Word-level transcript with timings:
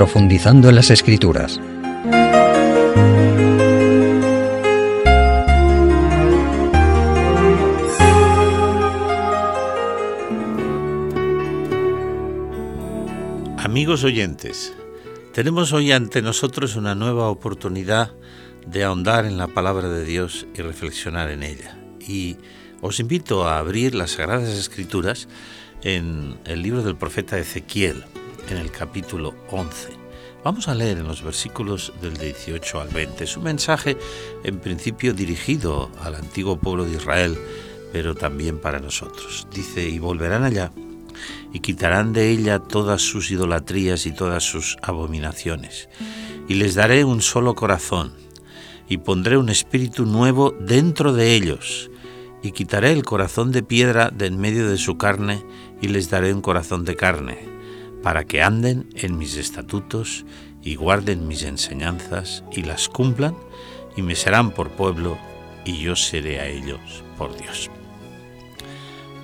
profundizando 0.00 0.70
en 0.70 0.76
las 0.76 0.88
escrituras. 0.88 1.60
Amigos 13.58 14.02
oyentes, 14.02 14.72
tenemos 15.34 15.74
hoy 15.74 15.92
ante 15.92 16.22
nosotros 16.22 16.76
una 16.76 16.94
nueva 16.94 17.28
oportunidad 17.28 18.14
de 18.66 18.84
ahondar 18.84 19.26
en 19.26 19.36
la 19.36 19.48
palabra 19.48 19.90
de 19.90 20.06
Dios 20.06 20.46
y 20.54 20.62
reflexionar 20.62 21.30
en 21.30 21.42
ella. 21.42 21.76
Y 22.00 22.38
os 22.80 23.00
invito 23.00 23.46
a 23.46 23.58
abrir 23.58 23.94
las 23.94 24.12
Sagradas 24.12 24.48
Escrituras 24.48 25.28
en 25.82 26.38
el 26.46 26.62
libro 26.62 26.82
del 26.82 26.96
profeta 26.96 27.38
Ezequiel, 27.38 28.06
en 28.50 28.58
el 28.58 28.70
capítulo 28.70 29.34
11. 29.50 29.88
Vamos 30.44 30.68
a 30.68 30.74
leer 30.74 30.98
en 30.98 31.06
los 31.06 31.22
versículos 31.22 31.92
del 32.00 32.16
18 32.16 32.80
al 32.80 32.88
20. 32.88 33.24
Es 33.24 33.36
un 33.36 33.44
mensaje 33.44 33.96
en 34.44 34.58
principio 34.58 35.12
dirigido 35.12 35.90
al 36.02 36.14
antiguo 36.14 36.56
pueblo 36.58 36.84
de 36.84 36.96
Israel, 36.96 37.38
pero 37.92 38.14
también 38.14 38.58
para 38.58 38.80
nosotros. 38.80 39.46
Dice, 39.52 39.88
y 39.88 39.98
volverán 39.98 40.44
allá 40.44 40.70
y 41.52 41.60
quitarán 41.60 42.12
de 42.12 42.30
ella 42.30 42.58
todas 42.58 43.02
sus 43.02 43.30
idolatrías 43.30 44.06
y 44.06 44.12
todas 44.12 44.44
sus 44.44 44.76
abominaciones. 44.82 45.88
Y 46.48 46.54
les 46.54 46.74
daré 46.74 47.04
un 47.04 47.22
solo 47.22 47.54
corazón, 47.54 48.12
y 48.88 48.98
pondré 48.98 49.36
un 49.36 49.48
espíritu 49.48 50.06
nuevo 50.06 50.54
dentro 50.58 51.12
de 51.12 51.34
ellos, 51.34 51.90
y 52.42 52.52
quitaré 52.52 52.92
el 52.92 53.04
corazón 53.04 53.52
de 53.52 53.62
piedra 53.62 54.10
de 54.10 54.26
en 54.26 54.38
medio 54.38 54.68
de 54.68 54.78
su 54.78 54.96
carne, 54.96 55.44
y 55.80 55.88
les 55.88 56.10
daré 56.10 56.32
un 56.32 56.40
corazón 56.40 56.84
de 56.84 56.96
carne, 56.96 57.59
para 58.02 58.24
que 58.24 58.42
anden 58.42 58.88
en 58.94 59.18
mis 59.18 59.36
estatutos 59.36 60.24
y 60.62 60.74
guarden 60.74 61.28
mis 61.28 61.42
enseñanzas 61.42 62.44
y 62.52 62.62
las 62.62 62.88
cumplan, 62.88 63.34
y 63.96 64.02
me 64.02 64.14
serán 64.14 64.52
por 64.52 64.70
pueblo, 64.70 65.18
y 65.64 65.78
yo 65.80 65.96
seré 65.96 66.40
a 66.40 66.46
ellos 66.46 67.04
por 67.18 67.36
Dios. 67.36 67.70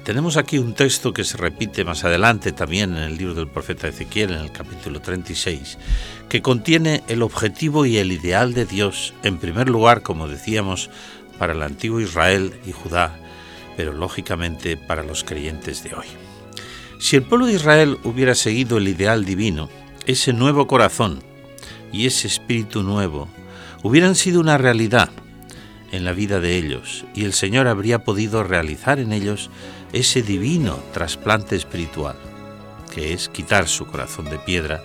Tenemos 0.05 0.36
aquí 0.36 0.58
un 0.58 0.74
texto 0.74 1.12
que 1.12 1.24
se 1.24 1.36
repite 1.36 1.84
más 1.84 2.05
adelante 2.05 2.52
también 2.52 2.96
en 2.96 3.02
el 3.02 3.16
libro 3.16 3.34
del 3.34 3.48
profeta 3.48 3.88
Ezequiel, 3.88 4.30
en 4.30 4.41
el 4.41 4.52
capítulo 4.52 5.00
36, 5.00 5.78
que 6.28 6.42
contiene 6.42 7.02
el 7.08 7.22
objetivo 7.22 7.86
y 7.86 7.98
el 7.98 8.12
ideal 8.12 8.55
de 8.55 8.66
Dios, 8.66 9.14
en 9.24 9.38
primer 9.38 9.68
lugar, 9.68 10.02
como 10.02 10.28
decíamos, 10.28 10.90
para 11.38 11.55
el 11.55 11.62
antiguo 11.62 12.00
Israel 12.00 12.55
y 12.64 12.70
Judá, 12.70 13.18
pero 13.77 13.92
lógicamente 13.92 14.77
para 14.77 15.02
los 15.02 15.24
creyentes 15.24 15.83
de 15.83 15.94
hoy. 15.94 16.25
Si 16.98 17.16
el 17.16 17.22
pueblo 17.22 17.47
de 17.47 17.55
Israel 17.55 17.98
hubiera 18.05 18.34
seguido 18.34 18.78
el 18.78 18.89
ideal 18.89 19.25
divino, 19.25 19.69
ese 20.06 20.33
nuevo 20.33 20.66
corazón 20.66 21.22
y 21.92 22.06
ese 22.06 22.27
espíritu 22.27 22.83
nuevo 22.83 23.28
hubieran 23.83 24.14
sido 24.14 24.41
una 24.41 24.56
realidad 24.56 25.11
en 25.92 26.05
la 26.05 26.12
vida 26.12 26.41
de 26.41 26.56
ellos 26.56 27.05
y 27.14 27.24
el 27.24 27.33
Señor 27.33 27.69
habría 27.69 28.02
podido 28.02 28.42
realizar 28.42 28.98
en 28.98 29.12
ellos 29.12 29.50
ese 29.92 30.22
divino 30.22 30.78
trasplante 30.92 31.55
espiritual, 31.55 32.17
que 32.92 33.12
es 33.12 33.28
quitar 33.28 33.69
su 33.69 33.86
corazón 33.86 34.24
de 34.27 34.39
piedra 34.39 34.83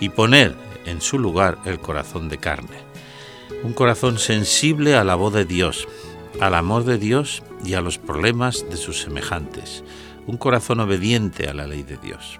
y 0.00 0.08
poner 0.08 0.54
en 0.86 1.00
su 1.00 1.18
lugar 1.18 1.58
el 1.66 1.78
corazón 1.78 2.28
de 2.28 2.38
carne. 2.38 2.78
Un 3.62 3.74
corazón 3.74 4.18
sensible 4.18 4.96
a 4.96 5.04
la 5.04 5.14
voz 5.14 5.34
de 5.34 5.44
Dios, 5.44 5.86
al 6.40 6.54
amor 6.54 6.84
de 6.84 6.98
Dios 6.98 7.42
y 7.64 7.74
a 7.74 7.80
los 7.80 7.98
problemas 7.98 8.64
de 8.68 8.76
sus 8.76 9.00
semejantes. 9.00 9.84
Un 10.26 10.36
corazón 10.36 10.80
obediente 10.80 11.48
a 11.48 11.54
la 11.54 11.66
ley 11.66 11.82
de 11.82 11.96
Dios. 11.96 12.38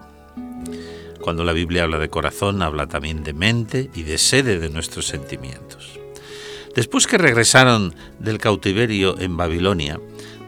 Cuando 1.20 1.44
la 1.44 1.52
Biblia 1.52 1.84
habla 1.84 1.98
de 1.98 2.08
corazón, 2.08 2.62
habla 2.62 2.88
también 2.88 3.22
de 3.22 3.32
mente 3.32 3.90
y 3.94 4.02
de 4.02 4.18
sede 4.18 4.58
de 4.58 4.70
nuestros 4.70 5.06
sentimientos. 5.06 6.00
Después 6.74 7.06
que 7.06 7.18
regresaron 7.18 7.94
del 8.18 8.38
cautiverio 8.38 9.18
en 9.18 9.36
Babilonia, 9.36 10.00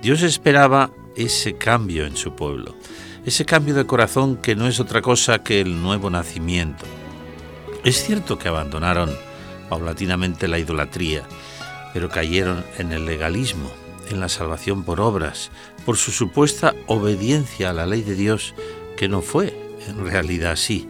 Dios 0.03 0.23
esperaba 0.23 0.91
ese 1.17 1.57
cambio 1.57 2.07
en 2.07 2.17
su 2.17 2.35
pueblo, 2.35 2.75
ese 3.25 3.45
cambio 3.45 3.75
de 3.75 3.87
corazón 3.87 4.37
que 4.37 4.57
no 4.57 4.67
es 4.67 4.81
otra 4.81 5.01
cosa 5.01 5.43
que 5.43 5.61
el 5.61 5.81
nuevo 5.81 6.11
nacimiento. 6.11 6.85
Es 7.85 8.03
cierto 8.05 8.39
que 8.39 8.49
abandonaron 8.49 9.15
paulatinamente 9.69 10.49
la 10.49 10.59
idolatría, 10.59 11.23
pero 11.93 12.09
cayeron 12.09 12.65
en 12.79 12.93
el 12.93 13.07
legalismo, 13.07 13.71
en 14.11 14.21
la 14.21 14.29
salvación 14.29 14.85
por 14.85 15.01
obras, 15.01 15.51
por 15.85 15.97
su 15.97 16.11
supuesta 16.11 16.75
obediencia 16.87 17.71
a 17.71 17.73
la 17.73 17.87
ley 17.87 18.03
de 18.03 18.15
Dios, 18.15 18.55
que 18.97 19.09
no 19.09 19.23
fue 19.23 19.59
en 19.89 20.05
realidad 20.05 20.53
así, 20.53 20.89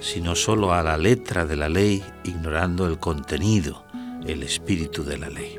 sino 0.00 0.34
solo 0.34 0.72
a 0.72 0.82
la 0.82 0.98
letra 0.98 1.46
de 1.46 1.56
la 1.56 1.68
ley, 1.68 2.04
ignorando 2.24 2.86
el 2.86 2.98
contenido, 2.98 3.84
el 4.26 4.42
espíritu 4.42 5.04
de 5.04 5.18
la 5.18 5.30
ley. 5.30 5.56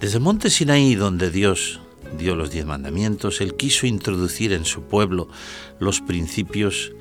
Desde 0.00 0.18
monte 0.18 0.50
Sinaí, 0.50 0.94
donde 0.94 1.30
Dios 1.30 1.80
dio 2.16 2.34
los 2.34 2.50
diez 2.50 2.66
mandamientos, 2.66 3.40
él 3.40 3.54
quiso 3.56 3.86
introducir 3.86 4.52
en 4.52 4.64
su 4.64 4.82
pueblo 4.82 5.28
los 5.78 6.00
principios 6.00 6.92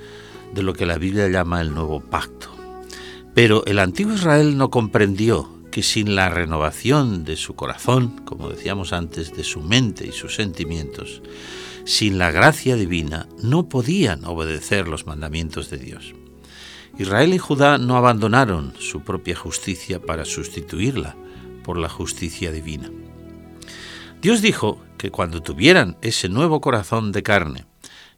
de 0.54 0.64
lo 0.64 0.74
que 0.74 0.86
la 0.86 0.98
Biblia 0.98 1.28
llama 1.28 1.62
el 1.62 1.74
nuevo 1.74 2.00
pacto. 2.00 2.50
Pero 3.34 3.64
el 3.66 3.80
antiguo 3.80 4.14
Israel 4.14 4.58
no 4.58 4.70
comprendió 4.70 5.57
que 5.72 5.84
sin 5.84 6.16
la 6.16 6.30
renovación 6.30 7.24
de 7.24 7.36
su 7.36 7.56
corazón, 7.56 8.22
como 8.26 8.50
decíamos 8.50 8.94
antes, 8.94 9.36
de 9.36 9.44
su 9.44 9.62
mente 9.62 10.08
y 10.08 10.12
sus 10.12 10.36
sentimientos, 10.36 11.22
sin 11.86 12.18
la 12.18 12.32
gracia 12.32 12.76
divina, 12.76 13.28
no 13.42 13.70
podían 13.70 14.26
obedecer 14.26 14.88
los 14.88 15.06
mandamientos 15.06 15.70
de 15.70 15.78
Dios. 15.78 16.14
Israel 16.98 17.34
y 17.34 17.38
Judá 17.38 17.78
no 17.78 17.96
abandonaron 17.96 18.74
su 18.80 19.02
propia 19.02 19.36
justicia 19.36 20.02
para 20.02 20.26
sustituirla 20.26 21.16
por 21.64 21.78
la 21.78 21.90
justicia 21.90 22.52
divina. 22.52 22.90
Dios 24.22 24.42
dijo 24.42 24.84
que 24.98 25.12
cuando 25.12 25.44
tuvieran 25.44 25.98
ese 26.02 26.28
nuevo 26.28 26.60
corazón 26.60 27.12
de 27.12 27.22
carne 27.22 27.66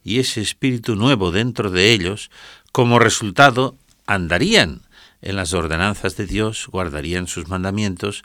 y 0.04 0.20
ese 0.20 0.42
espíritu 0.42 0.96
nuevo 0.96 1.32
dentro 1.32 1.70
de 1.70 1.92
ellos, 1.92 2.32
como 2.72 3.00
resultado 3.00 3.76
andarían 4.08 4.82
en 5.22 5.36
las 5.36 5.54
ordenanzas 5.54 6.16
de 6.16 6.26
Dios, 6.26 6.68
guardarían 6.68 7.28
sus 7.28 7.48
mandamientos 7.48 8.24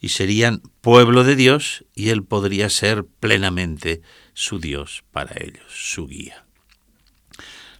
y 0.00 0.10
serían 0.10 0.60
pueblo 0.80 1.24
de 1.24 1.36
Dios 1.36 1.84
y 1.94 2.10
Él 2.10 2.24
podría 2.24 2.68
ser 2.68 3.04
plenamente 3.20 4.02
su 4.34 4.58
Dios 4.58 5.04
para 5.10 5.34
ellos, 5.42 5.64
su 5.68 6.06
guía. 6.06 6.44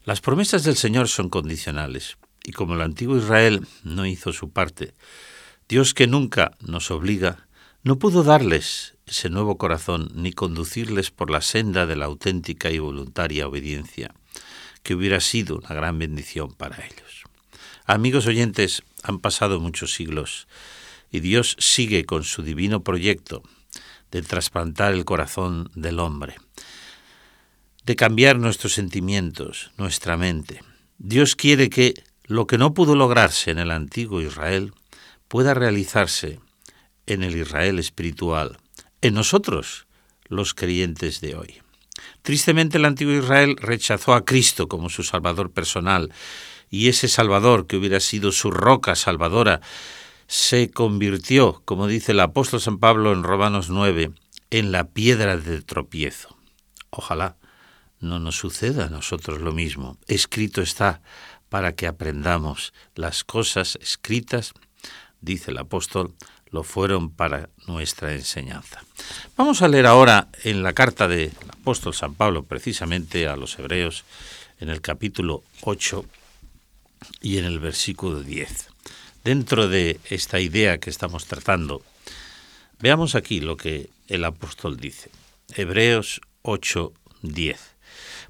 Las 0.05 0.21
promesas 0.21 0.65
del 0.65 0.77
Señor 0.77 1.09
son 1.09 1.29
condicionales 1.29 2.17
y 2.45 2.53
como 2.53 2.75
el 2.75 2.83
antiguo 2.83 3.17
Israel 3.17 3.67
no 3.83 4.07
hizo 4.07 4.33
su 4.33 4.51
parte, 4.51 4.95
Dios 5.69 5.95
que 5.95 6.07
nunca 6.07 6.57
nos 6.61 6.91
obliga, 6.91 7.49
no 7.83 7.99
pudo 7.99 8.23
darles 8.23 8.97
ese 9.07 9.31
nuevo 9.31 9.59
corazón 9.59 10.11
ni 10.15 10.33
conducirles 10.33 11.11
por 11.11 11.31
la 11.31 11.41
senda 11.41 11.87
de 11.87 11.97
la 11.97 12.07
auténtica 12.07 12.71
y 12.71 12.79
voluntaria 12.79 13.49
obediencia, 13.49 14.15
que 14.83 14.95
hubiera 14.95 15.21
sido 15.21 15.57
una 15.57 15.75
gran 15.75 15.99
bendición 15.99 16.53
para 16.53 16.85
ellos. 16.85 17.24
Amigos 17.87 18.27
oyentes, 18.27 18.83
han 19.03 19.19
pasado 19.19 19.61
muchos 19.61 19.93
siglos 19.93 20.49
y 21.11 21.21
Dios 21.21 21.55
sigue 21.59 22.07
con 22.07 22.25
su 22.25 22.43
divino 22.43 22.83
proyecto 22.83 23.43
de 24.11 24.23
trasplantar 24.23 24.95
el 24.95 25.05
corazón 25.05 25.71
del 25.75 25.99
hombre, 25.99 26.37
de 27.85 27.95
cambiar 27.95 28.39
nuestros 28.39 28.73
sentimientos, 28.73 29.71
nuestra 29.77 30.17
mente. 30.17 30.63
Dios 30.97 31.37
quiere 31.37 31.69
que 31.69 32.03
lo 32.25 32.47
que 32.47 32.57
no 32.57 32.73
pudo 32.73 32.95
lograrse 32.95 33.51
en 33.51 33.59
el 33.59 33.71
antiguo 33.71 34.23
Israel 34.23 34.73
pueda 35.29 35.53
realizarse 35.53 36.41
en 37.07 37.23
el 37.23 37.37
Israel 37.37 37.79
espiritual, 37.79 38.57
en 39.03 39.13
nosotros, 39.13 39.87
los 40.29 40.55
creyentes 40.55 41.21
de 41.21 41.37
hoy. 41.37 41.61
Tristemente 42.23 42.79
el 42.79 42.87
antiguo 42.87 43.13
Israel 43.13 43.57
rechazó 43.61 44.15
a 44.15 44.25
Cristo 44.25 44.69
como 44.69 44.89
su 44.89 45.03
Salvador 45.03 45.51
personal, 45.51 46.11
y 46.71 46.89
ese 46.89 47.09
Salvador, 47.09 47.67
que 47.67 47.77
hubiera 47.77 48.01
sido 48.01 48.33
su 48.33 48.51
roca 48.51 48.95
salvadora, 48.95 49.61
se 50.27 50.71
convirtió, 50.71 51.63
como 51.65 51.87
dice 51.87 52.13
el 52.13 52.21
apóstol 52.21 52.61
San 52.61 52.79
Pablo 52.79 53.13
en 53.13 53.23
Romanos 53.23 53.71
9, 53.71 54.13
en 54.51 54.73
la 54.73 54.89
piedra 54.89 55.37
de 55.37 55.63
tropiezo. 55.63 56.37
Ojalá 56.91 57.37
no 58.01 58.19
nos 58.19 58.37
suceda 58.37 58.87
a 58.87 58.91
nosotros 58.91 59.41
lo 59.41 59.53
mismo. 59.53 59.99
Escrito 60.07 60.63
está 60.63 61.01
para 61.49 61.75
que 61.75 61.87
aprendamos 61.87 62.73
las 62.95 63.25
cosas 63.25 63.79
escritas, 63.81 64.53
dice 65.21 65.51
el 65.51 65.59
apóstol, 65.59 66.15
lo 66.51 66.63
fueron 66.63 67.11
para 67.11 67.51
nuestra 67.67 68.13
enseñanza. 68.13 68.83
Vamos 69.37 69.63
a 69.63 69.69
leer 69.69 69.87
ahora 69.87 70.29
en 70.45 70.63
la 70.63 70.73
carta 70.73 71.09
del 71.09 71.33
apóstol 71.49 71.95
San 71.95 72.15
Pablo, 72.15 72.45
precisamente 72.45 73.27
a 73.27 73.37
los 73.37 73.59
hebreos, 73.59 74.05
en 74.61 74.69
el 74.69 74.81
capítulo 74.81 75.43
8 75.63 76.05
y 77.21 77.39
en 77.39 77.45
el 77.45 77.59
versículo 77.59 78.23
10. 78.23 78.69
Dentro 79.25 79.69
de 79.69 79.99
esta 80.11 80.41
idea 80.41 80.79
que 80.79 80.91
estamos 80.91 81.27
tratando, 81.27 81.83
veamos 82.81 83.15
aquí 83.15 83.41
lo 83.41 83.57
que 83.57 83.89
el 84.09 84.25
apóstol 84.25 84.77
dice. 84.77 85.11
Hebreos 85.55 86.21
8, 86.43 86.93
10. 87.23 87.61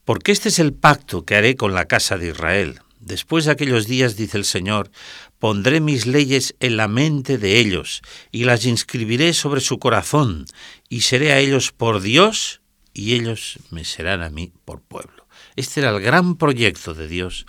Porque 0.05 0.33
este 0.33 0.51
es 0.51 0.59
el 0.59 0.73
pacto 0.73 1.25
que 1.25 1.37
haré 1.37 1.57
con 1.57 1.75
la 1.75 1.87
casa 1.87 2.17
de 2.17 2.29
Israel 2.29 2.81
Después 3.05 3.45
de 3.45 3.53
aquellos 3.53 3.87
días, 3.87 4.17
dice 4.17 4.39
el 4.39 4.47
Señor, 4.47 4.91
pondré 5.39 5.81
mis 5.81 6.07
leyes 6.07 6.55
en 6.61 6.79
la 6.79 6.89
mente 6.89 7.37
de 7.37 7.59
ellos 7.59 8.01
y 8.33 8.45
las 8.45 8.65
inscribiré 8.65 9.35
sobre 9.35 9.61
su 9.61 9.79
corazón 9.79 10.47
y 10.89 11.03
seré 11.03 11.33
a 11.33 11.39
ellos 11.39 11.71
por 11.71 12.01
Dios 12.01 12.63
y 12.95 13.13
ellos 13.13 13.59
me 13.71 13.85
serán 13.85 14.23
a 14.23 14.31
mí 14.31 14.53
por 14.65 14.81
pueblo. 14.81 15.27
Este 15.55 15.81
era 15.81 15.91
el 15.91 16.01
gran 16.01 16.37
proyecto 16.37 16.95
de 16.95 17.07
Dios 17.07 17.45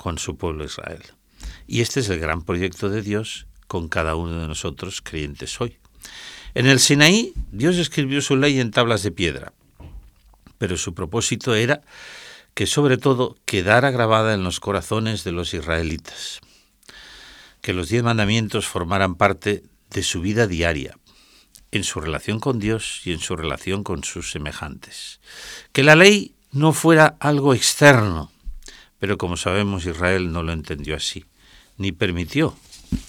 con 0.00 0.16
su 0.16 0.38
pueblo 0.38 0.64
Israel. 0.64 1.02
Y 1.66 1.82
este 1.82 2.00
es 2.00 2.08
el 2.08 2.18
gran 2.18 2.40
proyecto 2.40 2.88
de 2.88 3.02
Dios 3.02 3.46
con 3.66 3.88
cada 3.88 4.14
uno 4.14 4.40
de 4.40 4.48
nosotros 4.48 5.02
creyentes 5.02 5.60
hoy. 5.60 5.76
En 6.54 6.66
el 6.66 6.80
Sinaí, 6.80 7.34
Dios 7.52 7.76
escribió 7.76 8.22
su 8.22 8.36
ley 8.36 8.60
en 8.60 8.70
tablas 8.70 9.02
de 9.02 9.10
piedra, 9.10 9.52
pero 10.56 10.78
su 10.78 10.94
propósito 10.94 11.54
era 11.54 11.82
que 12.54 12.66
sobre 12.66 12.96
todo 12.96 13.36
quedara 13.44 13.90
grabada 13.90 14.32
en 14.32 14.42
los 14.42 14.58
corazones 14.58 15.22
de 15.22 15.32
los 15.32 15.52
israelitas, 15.52 16.40
que 17.60 17.74
los 17.74 17.90
diez 17.90 18.02
mandamientos 18.02 18.66
formaran 18.66 19.16
parte 19.16 19.64
de 19.90 20.02
su 20.02 20.22
vida 20.22 20.46
diaria, 20.46 20.96
en 21.72 21.84
su 21.84 22.00
relación 22.00 22.40
con 22.40 22.58
Dios 22.58 23.02
y 23.04 23.12
en 23.12 23.20
su 23.20 23.36
relación 23.36 23.84
con 23.84 24.02
sus 24.02 24.30
semejantes, 24.30 25.20
que 25.72 25.82
la 25.82 25.94
ley 25.94 26.34
no 26.52 26.72
fuera 26.72 27.18
algo 27.20 27.52
externo, 27.52 28.32
pero 29.00 29.18
como 29.18 29.36
sabemos 29.36 29.86
Israel 29.86 30.30
no 30.30 30.44
lo 30.44 30.52
entendió 30.52 30.94
así, 30.94 31.24
ni 31.76 31.90
permitió 31.90 32.56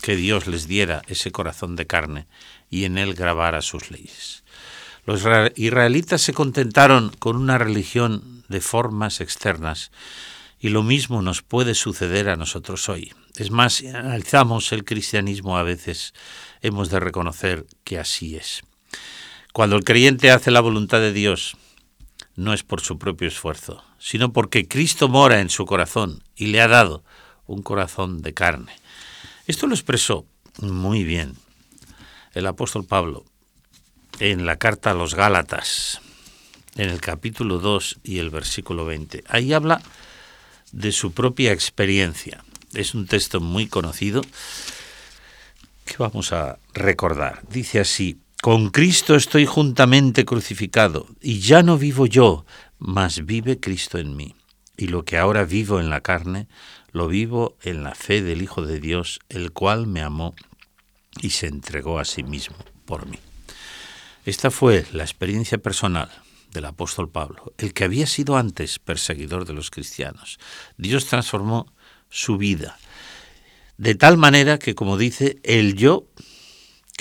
que 0.01 0.15
Dios 0.15 0.47
les 0.47 0.67
diera 0.67 1.03
ese 1.07 1.31
corazón 1.31 1.75
de 1.75 1.85
carne 1.85 2.25
y 2.69 2.85
en 2.85 2.97
él 2.97 3.13
grabara 3.13 3.61
sus 3.61 3.91
leyes. 3.91 4.43
Los 5.05 5.23
israelitas 5.55 6.21
se 6.21 6.33
contentaron 6.33 7.11
con 7.19 7.35
una 7.35 7.57
religión 7.57 8.43
de 8.47 8.61
formas 8.61 9.19
externas. 9.19 9.91
Y 10.59 10.69
lo 10.69 10.83
mismo 10.83 11.23
nos 11.23 11.41
puede 11.41 11.73
suceder 11.73 12.29
a 12.29 12.35
nosotros 12.35 12.87
hoy. 12.87 13.11
Es 13.35 13.49
más, 13.49 13.73
si 13.73 13.87
analizamos 13.87 14.71
el 14.73 14.85
cristianismo 14.85 15.57
a 15.57 15.63
veces, 15.63 16.13
hemos 16.61 16.91
de 16.91 16.99
reconocer 16.99 17.65
que 17.83 17.97
así 17.97 18.35
es. 18.35 18.61
Cuando 19.53 19.75
el 19.75 19.83
creyente 19.83 20.29
hace 20.29 20.51
la 20.51 20.61
voluntad 20.61 20.99
de 20.99 21.13
Dios, 21.13 21.57
no 22.35 22.53
es 22.53 22.63
por 22.63 22.81
su 22.81 22.97
propio 22.97 23.27
esfuerzo, 23.27 23.83
sino 23.99 24.33
porque 24.33 24.67
Cristo 24.67 25.09
mora 25.09 25.41
en 25.41 25.49
su 25.49 25.65
corazón 25.65 26.23
y 26.35 26.47
le 26.47 26.61
ha 26.61 26.67
dado 26.67 27.03
un 27.45 27.61
corazón 27.61 28.21
de 28.21 28.33
carne. 28.33 28.73
Esto 29.47 29.67
lo 29.67 29.73
expresó 29.73 30.25
muy 30.59 31.03
bien 31.03 31.35
el 32.33 32.47
apóstol 32.47 32.85
Pablo 32.85 33.25
en 34.19 34.45
la 34.45 34.57
carta 34.57 34.91
a 34.91 34.93
los 34.93 35.15
Gálatas, 35.15 35.99
en 36.75 36.89
el 36.89 37.01
capítulo 37.01 37.59
2 37.59 37.99
y 38.03 38.19
el 38.19 38.29
versículo 38.29 38.85
20. 38.85 39.23
Ahí 39.27 39.53
habla 39.53 39.81
de 40.71 40.91
su 40.91 41.11
propia 41.11 41.51
experiencia. 41.51 42.43
Es 42.73 42.93
un 42.93 43.07
texto 43.07 43.39
muy 43.41 43.67
conocido 43.67 44.21
que 45.85 45.97
vamos 45.97 46.31
a 46.31 46.59
recordar. 46.73 47.41
Dice 47.49 47.79
así, 47.79 48.17
con 48.41 48.71
Cristo 48.71 49.15
estoy 49.15 49.45
juntamente 49.45 50.25
crucificado, 50.25 51.05
y 51.21 51.41
ya 51.41 51.61
no 51.61 51.77
vivo 51.77 52.07
yo, 52.07 52.43
mas 52.79 53.23
vive 53.23 53.59
Cristo 53.59 53.99
en 53.99 54.15
mí. 54.15 54.35
Y 54.75 54.87
lo 54.87 55.05
que 55.05 55.19
ahora 55.19 55.45
vivo 55.45 55.79
en 55.79 55.91
la 55.91 56.01
carne, 56.01 56.47
lo 56.91 57.07
vivo 57.07 57.55
en 57.61 57.83
la 57.83 57.93
fe 57.93 58.23
del 58.23 58.41
Hijo 58.41 58.63
de 58.63 58.79
Dios, 58.79 59.19
el 59.29 59.51
cual 59.51 59.85
me 59.85 60.01
amó 60.01 60.33
y 61.21 61.29
se 61.29 61.45
entregó 61.45 61.99
a 61.99 62.05
sí 62.05 62.23
mismo 62.23 62.57
por 62.85 63.05
mí. 63.05 63.19
Esta 64.25 64.49
fue 64.49 64.87
la 64.91 65.03
experiencia 65.03 65.59
personal 65.59 66.09
del 66.51 66.65
apóstol 66.65 67.09
Pablo, 67.09 67.53
el 67.59 67.75
que 67.75 67.83
había 67.83 68.07
sido 68.07 68.37
antes 68.37 68.79
perseguidor 68.79 69.45
de 69.45 69.53
los 69.53 69.69
cristianos. 69.69 70.39
Dios 70.77 71.05
transformó 71.05 71.71
su 72.09 72.37
vida, 72.37 72.79
de 73.77 73.93
tal 73.93 74.17
manera 74.17 74.57
que, 74.57 74.73
como 74.73 74.97
dice, 74.97 75.37
el 75.43 75.75
yo 75.75 76.07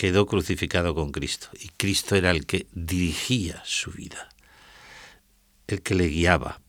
quedó 0.01 0.25
crucificado 0.25 0.95
con 0.95 1.13
Cristo, 1.13 1.49
y 1.61 1.69
Cristo 1.77 2.17
era 2.17 2.31
el 2.31 2.47
que 2.47 2.67
dirigía 2.73 3.63
su 3.67 3.91
vida, 3.91 4.31
el 5.67 5.83
que 5.83 5.95
le 5.95 6.07
guiaba. 6.07 6.63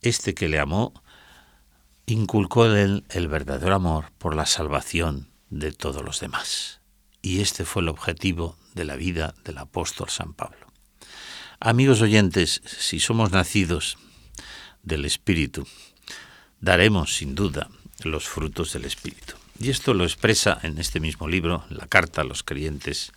Este 0.00 0.34
que 0.34 0.48
le 0.48 0.58
amó 0.58 0.94
inculcó 2.06 2.64
en 2.64 2.78
él 2.78 3.04
el 3.10 3.28
verdadero 3.28 3.74
amor 3.74 4.10
por 4.16 4.34
la 4.34 4.46
salvación 4.46 5.28
de 5.50 5.70
todos 5.70 6.02
los 6.02 6.18
demás. 6.18 6.80
Y 7.20 7.42
este 7.42 7.66
fue 7.66 7.82
el 7.82 7.90
objetivo 7.90 8.56
de 8.72 8.86
la 8.86 8.96
vida 8.96 9.34
del 9.44 9.58
apóstol 9.58 10.08
San 10.08 10.32
Pablo. 10.32 10.72
Amigos 11.60 12.00
oyentes, 12.00 12.62
si 12.64 13.00
somos 13.00 13.32
nacidos 13.32 13.98
del 14.82 15.04
Espíritu, 15.04 15.66
daremos 16.58 17.16
sin 17.16 17.34
duda 17.34 17.68
los 18.02 18.26
frutos 18.26 18.72
del 18.72 18.86
Espíritu. 18.86 19.34
Y 19.58 19.70
esto 19.70 19.94
lo 19.94 20.04
expresa 20.04 20.58
en 20.62 20.78
este 20.78 21.00
mismo 21.00 21.28
libro, 21.28 21.64
la 21.70 21.86
carta 21.86 22.20
a 22.20 22.24
los 22.24 22.42
creyentes 22.42 23.12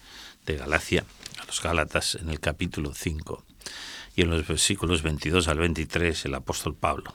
de 0.45 0.56
Galacia, 0.56 1.03
a 1.41 1.45
los 1.45 1.62
Gálatas, 1.62 2.15
en 2.15 2.30
el 2.30 2.39
capítulo 2.39 2.94
5 2.94 3.44
y 4.15 4.21
en 4.21 4.30
los 4.30 4.47
versículos 4.47 5.01
22 5.01 5.50
al 5.50 5.57
23, 5.57 6.25
el 6.25 6.36
apóstol 6.36 6.75
Pablo, 6.75 7.13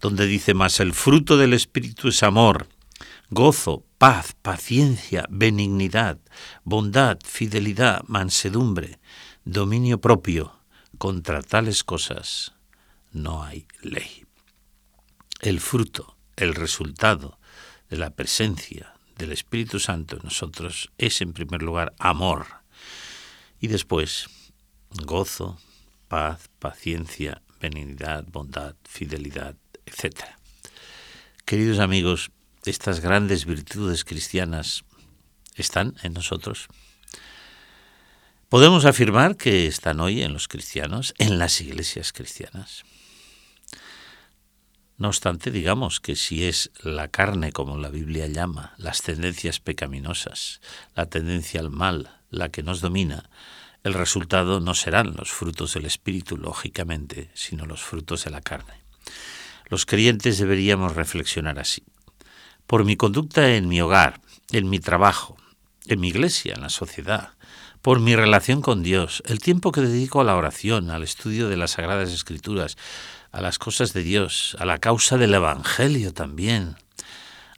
donde 0.00 0.26
dice 0.26 0.54
más, 0.54 0.80
el 0.80 0.94
fruto 0.94 1.36
del 1.36 1.52
Espíritu 1.52 2.08
es 2.08 2.22
amor, 2.22 2.66
gozo, 3.28 3.84
paz, 3.98 4.34
paciencia, 4.40 5.26
benignidad, 5.28 6.18
bondad, 6.64 7.18
fidelidad, 7.24 8.02
mansedumbre, 8.06 8.98
dominio 9.44 10.00
propio. 10.00 10.52
Contra 10.96 11.42
tales 11.42 11.84
cosas 11.84 12.54
no 13.12 13.42
hay 13.44 13.66
ley. 13.82 14.24
El 15.42 15.60
fruto, 15.60 16.16
el 16.36 16.54
resultado 16.54 17.38
de 17.88 17.96
la 17.96 18.10
presencia 18.10 18.94
del 19.16 19.32
Espíritu 19.32 19.78
Santo 19.80 20.16
en 20.16 20.22
nosotros 20.24 20.90
es 20.98 21.20
en 21.20 21.32
primer 21.32 21.62
lugar 21.62 21.94
amor 21.98 22.46
y 23.60 23.68
después 23.68 24.26
gozo, 24.90 25.58
paz, 26.08 26.48
paciencia, 26.58 27.42
benignidad, 27.60 28.24
bondad, 28.26 28.74
fidelidad, 28.84 29.56
etc. 29.86 30.24
Queridos 31.44 31.78
amigos, 31.78 32.30
estas 32.64 33.00
grandes 33.00 33.46
virtudes 33.46 34.04
cristianas 34.04 34.84
están 35.54 35.94
en 36.02 36.12
nosotros. 36.12 36.68
Podemos 38.48 38.84
afirmar 38.84 39.36
que 39.36 39.66
están 39.66 40.00
hoy 40.00 40.22
en 40.22 40.32
los 40.32 40.48
cristianos, 40.48 41.14
en 41.18 41.38
las 41.38 41.60
iglesias 41.60 42.12
cristianas. 42.12 42.84
No 44.98 45.08
obstante, 45.08 45.50
digamos 45.50 46.00
que 46.00 46.16
si 46.16 46.44
es 46.44 46.70
la 46.82 47.08
carne, 47.08 47.52
como 47.52 47.76
la 47.76 47.90
Biblia 47.90 48.26
llama, 48.28 48.74
las 48.78 49.02
tendencias 49.02 49.60
pecaminosas, 49.60 50.60
la 50.94 51.06
tendencia 51.06 51.60
al 51.60 51.70
mal, 51.70 52.10
la 52.30 52.48
que 52.48 52.62
nos 52.62 52.80
domina, 52.80 53.28
el 53.84 53.92
resultado 53.92 54.58
no 54.58 54.74
serán 54.74 55.14
los 55.14 55.30
frutos 55.30 55.74
del 55.74 55.84
Espíritu, 55.84 56.38
lógicamente, 56.38 57.30
sino 57.34 57.66
los 57.66 57.82
frutos 57.82 58.24
de 58.24 58.30
la 58.30 58.40
carne. 58.40 58.80
Los 59.68 59.84
creyentes 59.84 60.38
deberíamos 60.38 60.96
reflexionar 60.96 61.58
así. 61.58 61.84
Por 62.66 62.84
mi 62.84 62.96
conducta 62.96 63.54
en 63.54 63.68
mi 63.68 63.80
hogar, 63.80 64.20
en 64.50 64.70
mi 64.70 64.80
trabajo, 64.80 65.36
en 65.86 66.00
mi 66.00 66.08
iglesia, 66.08 66.54
en 66.54 66.62
la 66.62 66.70
sociedad, 66.70 67.34
por 67.82 68.00
mi 68.00 68.16
relación 68.16 68.62
con 68.62 68.82
Dios, 68.82 69.22
el 69.26 69.38
tiempo 69.38 69.70
que 69.70 69.82
dedico 69.82 70.20
a 70.20 70.24
la 70.24 70.34
oración, 70.34 70.90
al 70.90 71.04
estudio 71.04 71.48
de 71.48 71.56
las 71.56 71.72
Sagradas 71.72 72.12
Escrituras, 72.12 72.76
a 73.36 73.42
las 73.42 73.58
cosas 73.58 73.92
de 73.92 74.02
Dios, 74.02 74.56
a 74.58 74.64
la 74.64 74.78
causa 74.78 75.18
del 75.18 75.34
Evangelio 75.34 76.14
también. 76.14 76.76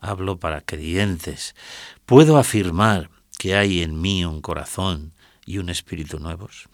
Hablo 0.00 0.37
para 0.37 0.61
creyentes. 0.61 1.54
¿Puedo 2.04 2.37
afirmar 2.37 3.11
que 3.38 3.54
hay 3.54 3.82
en 3.82 4.00
mí 4.00 4.25
un 4.25 4.40
corazón 4.40 5.14
y 5.47 5.58
un 5.58 5.68
espíritu 5.68 6.18
nuevos? 6.18 6.68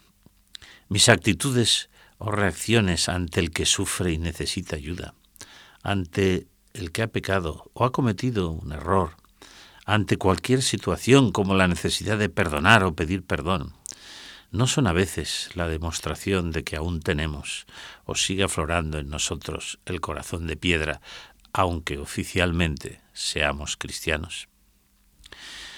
Mis 0.89 1.07
actitudes 1.07 1.91
o 2.17 2.31
reacciones 2.31 3.07
ante 3.07 3.41
el 3.41 3.51
que 3.51 3.67
sufre 3.67 4.11
y 4.11 4.17
necesita 4.17 4.75
ayuda, 4.75 5.13
ante 5.83 6.47
el 6.73 6.91
que 6.91 7.03
ha 7.03 7.07
pecado 7.07 7.69
o 7.75 7.85
ha 7.85 7.91
cometido 7.91 8.49
un 8.49 8.71
error, 8.71 9.17
ante 9.85 10.17
cualquier 10.17 10.63
situación 10.63 11.31
como 11.31 11.53
la 11.53 11.67
necesidad 11.67 12.17
de 12.17 12.29
perdonar 12.29 12.83
o 12.83 12.95
pedir 12.95 13.23
perdón, 13.23 13.73
no 14.51 14.67
son 14.67 14.87
a 14.87 14.93
veces 14.93 15.49
la 15.53 15.67
demostración 15.67 16.51
de 16.51 16.63
que 16.63 16.75
aún 16.75 17.01
tenemos 17.01 17.65
o 18.05 18.15
sigue 18.15 18.43
aflorando 18.43 18.99
en 18.99 19.09
nosotros 19.09 19.79
el 19.85 20.01
corazón 20.01 20.47
de 20.47 20.55
piedra, 20.55 21.01
aunque 21.53 21.97
oficialmente 21.97 23.01
seamos 23.13 23.77
cristianos. 23.77 24.47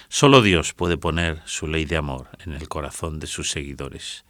Solo 0.10 0.42
Dios 0.42 0.74
puede 0.74 0.98
poner 0.98 1.42
su 1.46 1.68
ley 1.68 1.86
de 1.86 1.98
amor 1.98 2.30
en 2.46 2.54
el 2.54 2.70
corazón 2.70 3.20
de 3.20 3.28
sus 3.28 3.52
seguidores, 3.52 4.26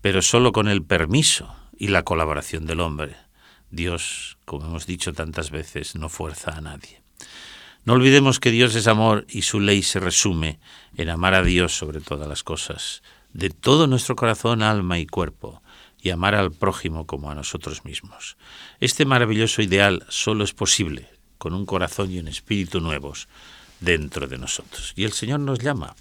pero 0.00 0.22
solo 0.22 0.52
con 0.52 0.68
el 0.68 0.82
permiso 0.82 1.54
y 1.76 1.88
la 1.88 2.04
colaboración 2.04 2.66
del 2.66 2.80
hombre. 2.80 3.16
Dios, 3.70 4.38
como 4.44 4.66
hemos 4.66 4.86
dicho 4.86 5.12
tantas 5.12 5.50
veces, 5.50 5.94
no 5.94 6.08
fuerza 6.08 6.52
a 6.52 6.60
nadie. 6.60 7.02
No 7.84 7.94
olvidemos 7.94 8.40
que 8.40 8.50
Dios 8.50 8.74
es 8.74 8.86
amor 8.86 9.26
y 9.28 9.42
su 9.42 9.60
ley 9.60 9.82
se 9.82 10.00
resume 10.00 10.58
en 10.96 11.08
amar 11.08 11.34
a 11.34 11.42
Dios 11.42 11.76
sobre 11.76 12.00
todas 12.00 12.28
las 12.28 12.42
cosas, 12.42 13.02
de 13.32 13.50
todo 13.50 13.86
nuestro 13.86 14.16
corazón, 14.16 14.62
alma 14.62 14.98
y 14.98 15.06
cuerpo, 15.06 15.62
y 16.02 16.10
amar 16.10 16.34
al 16.34 16.52
prójimo 16.52 17.06
como 17.06 17.30
a 17.30 17.34
nosotros 17.34 17.84
mismos. 17.84 18.36
Este 18.80 19.04
maravilloso 19.04 19.62
ideal 19.62 20.04
solo 20.08 20.44
es 20.44 20.52
posible 20.52 21.08
con 21.38 21.54
un 21.54 21.66
corazón 21.66 22.10
y 22.10 22.18
un 22.18 22.28
espíritu 22.28 22.80
nuevos 22.80 23.28
dentro 23.80 24.26
de 24.26 24.38
nosotros. 24.38 24.92
Y 24.96 25.04
el 25.04 25.12
Señor 25.12 25.40
nos 25.40 25.58
llama 25.58 25.94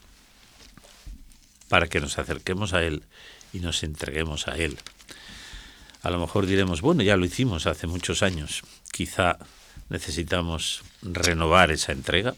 para 1.70 1.88
que 1.88 2.00
nos 2.00 2.18
acerquemos 2.18 2.74
a 2.74 2.84
Él 2.84 3.04
y 3.54 3.60
nos 3.60 3.84
entreguemos 3.84 4.48
a 4.48 4.58
Él. 4.58 4.78
A 6.02 6.10
lo 6.10 6.20
mejor 6.20 6.46
diremos, 6.46 6.82
bueno, 6.82 7.04
ya 7.04 7.18
lo 7.18 7.26
hicimos 7.26 7.68
hace 7.68 7.88
muchos 7.88 8.24
años, 8.24 8.64
quizá 8.92 9.38
necesitamos 9.90 10.84
renovar 11.02 11.72
esa 11.72 11.92
entrega. 11.92 12.36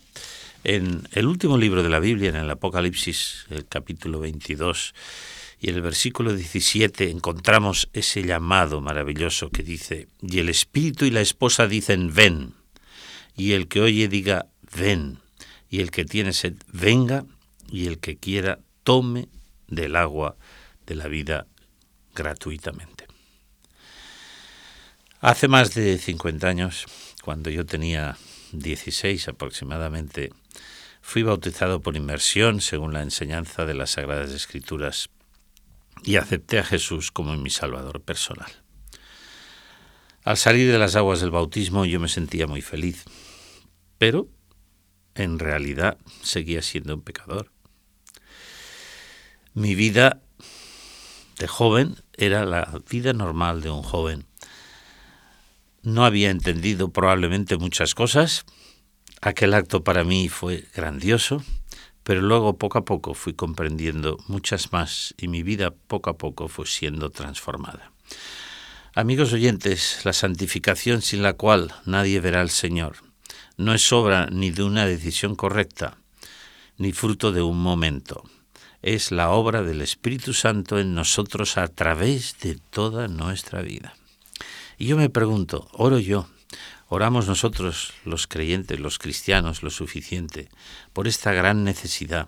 En 0.64 1.08
el 1.14 1.26
último 1.26 1.58
libro 1.58 1.82
de 1.82 1.90
la 1.90 2.00
Biblia, 2.00 2.30
en 2.30 2.36
el 2.36 2.50
Apocalipsis, 2.50 3.46
el 3.50 3.66
capítulo 3.68 4.20
22, 4.20 4.94
y 5.60 5.70
el 5.70 5.82
versículo 5.82 6.36
17 6.36 7.10
encontramos 7.10 7.90
ese 7.94 8.24
llamado 8.24 8.80
maravilloso 8.80 9.50
que 9.50 9.64
dice, 9.64 10.08
y 10.22 10.38
el 10.38 10.50
espíritu 10.50 11.06
y 11.06 11.12
la 11.12 11.22
esposa 11.22 11.68
dicen, 11.68 12.14
ven, 12.14 12.54
y 13.36 13.54
el 13.54 13.68
que 13.68 13.82
oye 13.82 14.08
diga, 14.08 14.48
ven, 14.78 15.18
y 15.68 15.80
el 15.80 15.90
que 15.90 16.06
tiene 16.06 16.32
sed, 16.32 16.54
venga, 16.72 17.26
y 17.68 17.88
el 17.88 17.98
que 17.98 18.18
quiera, 18.18 18.60
tome 18.84 19.30
del 19.68 19.96
agua 19.96 20.36
de 20.86 20.94
la 20.94 21.08
vida 21.08 21.48
gratuitamente. 22.14 23.08
Hace 25.22 25.48
más 25.48 25.74
de 25.74 25.98
50 25.98 26.48
años, 26.48 26.86
cuando 27.24 27.50
yo 27.50 27.66
tenía 27.66 28.18
16 28.52 29.28
aproximadamente, 29.28 30.32
fui 31.02 31.24
bautizado 31.24 31.82
por 31.82 31.96
inmersión 31.96 32.62
según 32.62 32.94
la 32.94 33.02
enseñanza 33.02 33.66
de 33.66 33.74
las 33.74 33.92
Sagradas 33.92 34.32
Escrituras 34.32 35.10
y 36.04 36.16
acepté 36.16 36.60
a 36.60 36.64
Jesús 36.64 37.12
como 37.12 37.36
mi 37.36 37.50
Salvador 37.50 38.02
personal. 38.02 38.52
Al 40.24 40.38
salir 40.38 40.72
de 40.72 40.78
las 40.78 40.96
aguas 40.96 41.20
del 41.20 41.32
bautismo 41.32 41.86
yo 41.86 42.00
me 42.00 42.08
sentía 42.08 42.48
muy 42.48 42.62
feliz, 42.62 43.04
pero 43.98 44.28
en 45.16 45.40
realidad 45.40 45.98
seguía 46.22 46.62
siendo 46.62 46.96
un 46.96 47.02
pecador. 47.02 47.52
Mi 49.54 49.76
vida 49.76 50.22
de 51.38 51.48
joven 51.48 51.96
era 52.14 52.46
la 52.46 52.80
vida 52.90 53.14
normal 53.14 53.62
de 53.62 53.72
un 53.72 53.82
joven. 53.82 54.26
No 55.82 56.06
había 56.06 56.30
entendido 56.30 56.92
probablemente 56.92 57.58
muchas 57.58 57.96
cosas. 57.96 58.46
Aquel 59.22 59.54
acto 59.54 59.84
para 59.84 60.04
mí 60.04 60.30
fue 60.30 60.66
grandioso 60.76 61.44
pero 62.04 62.22
luego 62.22 62.58
poco 62.58 62.80
a 62.80 62.86
poco 62.86 63.14
fui 63.14 63.34
comprendiendo 63.34 64.18
muchas 64.28 64.72
más 64.72 65.14
y 65.18 65.28
mi 65.28 65.44
vida 65.44 65.72
poco 65.72 66.10
a 66.10 66.18
poco 66.18 66.48
fue 66.48 66.66
siendo 66.66 67.10
transformada. 67.10 67.92
Amigos 68.94 69.32
oyentes, 69.34 70.02
la 70.04 70.14
santificación 70.14 71.02
sin 71.02 71.24
la 71.24 71.34
cual 71.34 71.74
nadie 71.86 72.20
verá 72.20 72.42
al 72.42 72.50
Señor 72.50 72.98
no 73.58 73.74
es 73.74 73.92
obra 73.94 74.28
ni 74.32 74.50
de 74.50 74.64
una 74.64 74.86
decisión 74.86 75.36
correcta, 75.36 75.98
ni 76.78 76.94
fruto 76.94 77.32
de 77.32 77.44
un 77.44 77.62
momento. 77.62 78.24
Es 78.82 79.12
la 79.12 79.30
obra 79.30 79.62
del 79.62 79.82
Espíritu 79.82 80.34
Santo 80.34 80.80
en 80.80 80.96
nosotros 80.96 81.58
a 81.58 81.68
través 81.68 82.40
de 82.40 82.58
toda 82.72 83.08
nuestra 83.08 83.62
vida. 83.62 83.94
Y 84.80 84.88
yo 84.88 84.98
me 84.98 85.10
pregunto, 85.10 85.70
¿oro 85.74 86.00
yo? 86.00 86.28
Oramos 86.94 87.26
nosotros, 87.26 87.94
los 88.04 88.28
creyentes, 88.28 88.78
los 88.78 89.00
cristianos, 89.00 89.64
lo 89.64 89.70
suficiente 89.70 90.50
por 90.92 91.08
esta 91.08 91.32
gran 91.32 91.64
necesidad 91.64 92.28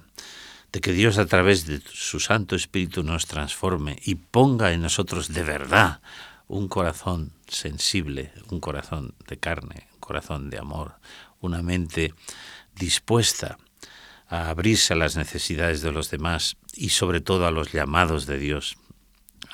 de 0.72 0.80
que 0.80 0.94
Dios 0.94 1.18
a 1.18 1.26
través 1.26 1.68
de 1.68 1.82
su 1.86 2.22
Santo 2.22 2.56
Espíritu 2.56 3.04
nos 3.04 3.26
transforme 3.26 3.98
y 4.06 4.16
ponga 4.16 4.72
en 4.72 4.82
nosotros 4.82 5.34
de 5.34 5.44
verdad 5.44 6.00
un 6.48 6.70
corazón 6.70 7.34
sensible, 7.46 8.32
un 8.52 8.62
corazón 8.62 9.16
de 9.28 9.36
carne, 9.36 9.90
un 9.96 10.00
corazón 10.00 10.50
de 10.50 10.60
amor, 10.60 10.96
una 11.42 11.62
mente 11.62 12.14
dispuesta 12.74 13.58
a 14.30 14.48
abrirse 14.50 14.94
a 14.94 14.96
las 14.96 15.18
necesidades 15.18 15.82
de 15.82 15.92
los 15.92 16.10
demás 16.10 16.56
y 16.74 16.92
sobre 16.92 17.20
todo 17.20 17.48
a 17.48 17.52
los 17.52 17.74
llamados 17.74 18.28
de 18.28 18.38
Dios 18.38 18.78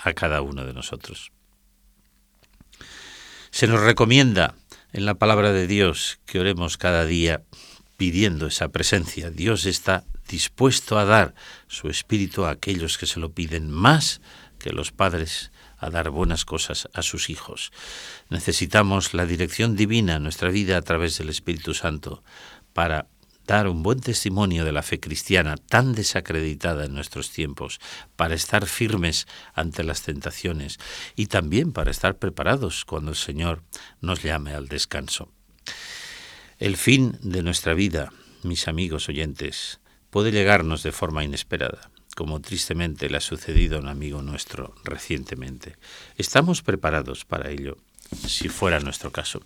a 0.03 0.13
cada 0.13 0.43
uno 0.43 0.65
de 0.65 0.73
nosotros. 0.73 1.31
Se 3.49 3.65
nos 3.65 3.79
recomienda 3.79 4.53
en 4.93 5.05
la 5.05 5.15
palabra 5.15 5.51
de 5.51 5.67
Dios 5.67 6.19
que 6.25 6.39
oremos 6.39 6.77
cada 6.77 7.05
día 7.05 7.43
pidiendo 7.97 8.47
esa 8.47 8.69
presencia. 8.69 9.29
Dios 9.29 9.65
está 9.65 10.05
dispuesto 10.27 10.97
a 10.97 11.05
dar 11.05 11.35
su 11.67 11.89
espíritu 11.89 12.45
a 12.45 12.51
aquellos 12.51 12.97
que 12.97 13.05
se 13.05 13.19
lo 13.19 13.31
piden 13.31 13.69
más 13.69 14.21
que 14.57 14.71
los 14.71 14.91
padres 14.91 15.51
a 15.77 15.89
dar 15.89 16.09
buenas 16.09 16.45
cosas 16.45 16.89
a 16.93 17.01
sus 17.01 17.29
hijos. 17.29 17.71
Necesitamos 18.29 19.13
la 19.13 19.25
dirección 19.25 19.75
divina 19.75 20.15
en 20.15 20.23
nuestra 20.23 20.49
vida 20.49 20.77
a 20.77 20.81
través 20.81 21.17
del 21.17 21.29
Espíritu 21.29 21.73
Santo 21.73 22.23
para 22.73 23.07
dar 23.49 23.67
un 23.67 23.81
buen 23.81 23.99
testimonio 23.99 24.63
de 24.63 24.71
la 24.71 24.83
fe 24.83 24.99
cristiana 24.99 25.57
tan 25.57 25.93
desacreditada 25.93 26.85
en 26.85 26.93
nuestros 26.93 27.31
tiempos, 27.31 27.79
para 28.15 28.35
estar 28.35 28.67
firmes 28.67 29.27
ante 29.55 29.83
las 29.83 30.03
tentaciones 30.03 30.77
y 31.15 31.25
también 31.25 31.71
para 31.71 31.89
estar 31.89 32.19
preparados 32.19 32.85
cuando 32.85 33.09
el 33.09 33.17
Señor 33.17 33.63
nos 34.01 34.21
llame 34.21 34.53
al 34.53 34.67
descanso. 34.67 35.29
El 36.59 36.77
fin 36.77 37.17
de 37.23 37.41
nuestra 37.41 37.73
vida, 37.73 38.13
mis 38.43 38.67
amigos 38.67 39.09
oyentes, 39.09 39.79
puede 40.11 40.31
llegarnos 40.31 40.83
de 40.83 40.91
forma 40.91 41.23
inesperada, 41.23 41.89
como 42.15 42.41
tristemente 42.41 43.09
le 43.09 43.17
ha 43.17 43.21
sucedido 43.21 43.77
a 43.77 43.81
un 43.81 43.87
amigo 43.87 44.21
nuestro 44.21 44.75
recientemente. 44.83 45.75
Estamos 46.17 46.61
preparados 46.61 47.25
para 47.25 47.49
ello, 47.49 47.77
si 48.27 48.47
fuera 48.47 48.79
nuestro 48.79 49.11
caso. 49.11 49.41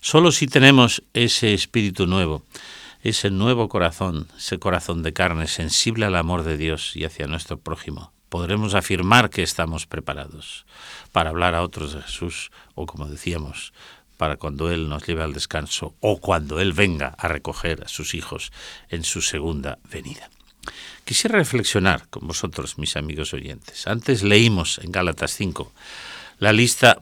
Solo 0.00 0.32
si 0.32 0.46
tenemos 0.46 1.02
ese 1.12 1.52
espíritu 1.52 2.06
nuevo, 2.06 2.42
ese 3.02 3.30
nuevo 3.30 3.68
corazón, 3.68 4.28
ese 4.36 4.58
corazón 4.58 5.02
de 5.02 5.12
carne 5.12 5.48
sensible 5.48 6.06
al 6.06 6.16
amor 6.16 6.44
de 6.44 6.56
Dios 6.56 6.96
y 6.96 7.04
hacia 7.04 7.26
nuestro 7.26 7.58
prójimo, 7.58 8.12
podremos 8.28 8.74
afirmar 8.74 9.28
que 9.28 9.42
estamos 9.42 9.86
preparados 9.86 10.64
para 11.10 11.30
hablar 11.30 11.54
a 11.54 11.62
otros 11.62 11.92
de 11.94 12.02
Jesús 12.02 12.50
o, 12.74 12.86
como 12.86 13.06
decíamos, 13.06 13.72
para 14.16 14.36
cuando 14.36 14.70
Él 14.70 14.88
nos 14.88 15.04
lleve 15.04 15.22
al 15.22 15.32
descanso 15.32 15.94
o 16.00 16.20
cuando 16.20 16.60
Él 16.60 16.72
venga 16.72 17.08
a 17.18 17.28
recoger 17.28 17.82
a 17.84 17.88
sus 17.88 18.14
hijos 18.14 18.52
en 18.88 19.02
su 19.02 19.20
segunda 19.20 19.78
venida. 19.90 20.30
Quisiera 21.04 21.36
reflexionar 21.36 22.08
con 22.08 22.28
vosotros, 22.28 22.78
mis 22.78 22.96
amigos 22.96 23.34
oyentes. 23.34 23.88
Antes 23.88 24.22
leímos 24.22 24.78
en 24.78 24.92
Gálatas 24.92 25.32
5 25.32 25.72
la 26.38 26.52
lista 26.52 26.98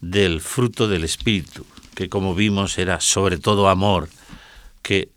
del 0.00 0.40
fruto 0.40 0.86
del 0.88 1.04
Espíritu, 1.04 1.66
que 1.94 2.08
como 2.08 2.34
vimos 2.34 2.78
era 2.78 3.00
sobre 3.00 3.38
todo 3.38 3.68
amor, 3.68 4.08
que 4.82 5.10